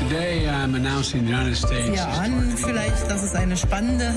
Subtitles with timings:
[0.00, 4.14] Sie ahnen vielleicht, dass es eine spannende.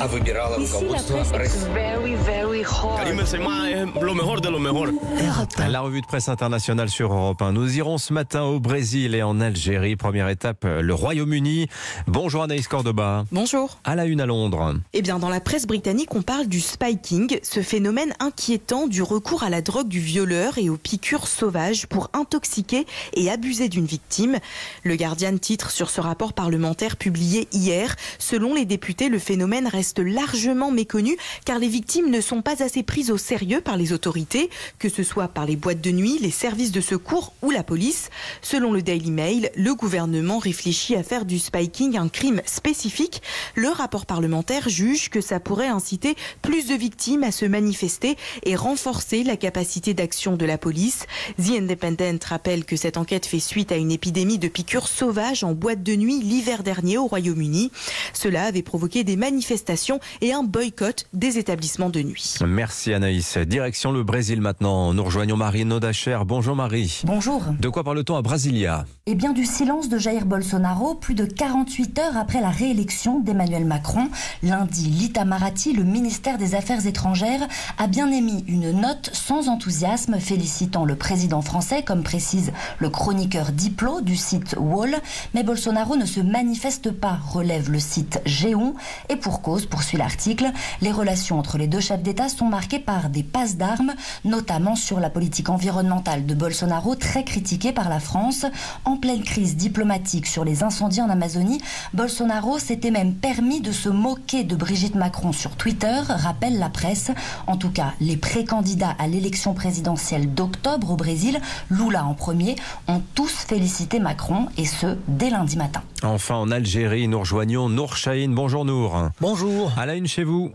[5.69, 7.51] La revue de presse internationale sur Europe 1.
[7.51, 9.95] Nous irons ce matin au Brésil et en Algérie.
[9.95, 11.67] Première étape, le Royaume-Uni.
[12.07, 13.25] Bonjour Anaïs Cordoba.
[13.31, 13.77] Bonjour.
[13.83, 14.75] À la une à Londres.
[14.93, 19.43] Eh bien, dans la presse britannique, on parle du spiking, ce phénomène inquiétant du recours
[19.43, 24.37] à la drogue du violeur et aux piqûres sauvages pour intoxiquer et abuser d'une victime.
[24.83, 27.95] Le Guardian titre sur ce rapport parlementaire publié hier.
[28.19, 32.83] Selon les députés, le phénomène reste largement méconnu car les victimes ne sont pas assez
[32.83, 36.31] prises au sérieux par les autorités, que ce soit par les boîtes de nuit, les
[36.31, 38.09] services de secours ou la police.
[38.41, 43.21] Selon le Daily Mail, le gouvernement réfléchit à faire du spiking un crime spécifique.
[43.55, 48.55] Le rapport parlementaire juge que ça pourrait inciter plus de victimes à se manifester et
[48.55, 51.05] renforcer la capacité d'action de la police.
[51.41, 55.53] The Independent rappelle que cette enquête fait suite à une épidémie de piqûres sauvages en
[55.63, 57.71] boîte de nuit l'hiver dernier au Royaume-Uni.
[58.11, 62.35] Cela avait provoqué des manifestations et un boycott des établissements de nuit.
[62.45, 63.37] Merci Anaïs.
[63.37, 64.93] Direction le Brésil maintenant.
[64.93, 66.19] Nous rejoignons Marie Nodacher.
[66.25, 67.01] Bonjour Marie.
[67.05, 67.41] Bonjour.
[67.61, 68.85] De quoi parle-t-on à Brasilia?
[69.05, 73.63] Eh bien du silence de Jair Bolsonaro plus de 48 heures après la réélection d'Emmanuel
[73.63, 74.09] Macron.
[74.43, 80.83] Lundi, l'Itamaraty, le ministère des Affaires étrangères, a bien émis une note sans enthousiasme félicitant
[80.83, 84.97] le président français, comme précise le chroniqueur Diplo du site Wall.
[85.33, 88.73] Mais Bolsonaro ne se manifeste pas, relève le site Géon.
[89.09, 90.51] Et pour cause, poursuit l'article,
[90.81, 93.93] les relations entre les deux chefs d'État sont marquées par des passes d'armes,
[94.25, 98.45] notamment sur la politique environnementale de Bolsonaro, très critiquée par la France.
[98.85, 101.61] En pleine crise diplomatique sur les incendies en Amazonie,
[101.93, 107.11] Bolsonaro s'était même permis de se moquer de Brigitte Macron sur Twitter, rappelle la presse.
[107.47, 112.55] En tout cas, les pré-candidats à l'élection présidentielle d'octobre au Brésil, Lula en premier,
[112.87, 115.81] ont tous félicité Macron, et ce, dès lundi matin.
[116.03, 118.33] Enfin en Algérie, nous rejoignons Nour Chahine.
[118.33, 119.09] Bonjour Nour.
[119.21, 119.71] Bonjour.
[119.77, 120.51] À la une chez vous.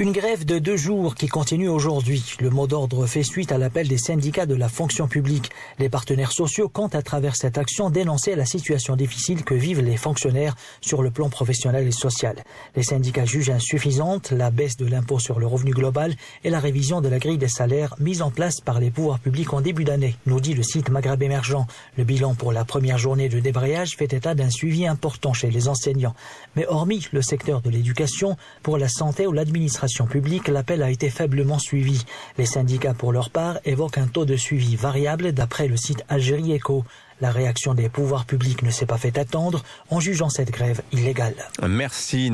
[0.00, 2.36] Une grève de deux jours qui continue aujourd'hui.
[2.38, 5.50] Le mot d'ordre fait suite à l'appel des syndicats de la fonction publique.
[5.80, 9.96] Les partenaires sociaux comptent à travers cette action dénoncer la situation difficile que vivent les
[9.96, 12.36] fonctionnaires sur le plan professionnel et social.
[12.76, 17.00] Les syndicats jugent insuffisante la baisse de l'impôt sur le revenu global et la révision
[17.00, 20.14] de la grille des salaires mise en place par les pouvoirs publics en début d'année,
[20.26, 21.66] nous dit le site Maghreb émergent.
[21.96, 25.66] Le bilan pour la première journée de débrayage fait état d'un suivi important chez les
[25.66, 26.14] enseignants.
[26.54, 31.10] Mais hormis le secteur de l'éducation, pour la santé ou l'administration publique, l'appel a été
[31.10, 32.04] faiblement suivi.
[32.36, 36.56] Les syndicats, pour leur part, évoquent un taux de suivi variable d'après le site Algérie
[36.56, 36.84] Eco.
[37.20, 41.34] La réaction des pouvoirs publics ne s'est pas fait attendre en jugeant cette grève illégale.
[41.68, 42.30] Merci.